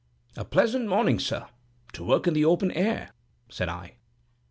[0.35, 1.45] "An unpleasant morning, sir,
[1.93, 3.11] to work in the open air,"
[3.49, 3.97] said I.